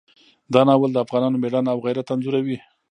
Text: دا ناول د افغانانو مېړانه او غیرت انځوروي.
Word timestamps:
دا 0.53 0.61
ناول 0.67 0.91
د 0.93 0.97
افغانانو 1.05 1.41
مېړانه 1.43 1.69
او 1.71 1.79
غیرت 1.85 2.07
انځوروي. 2.13 2.57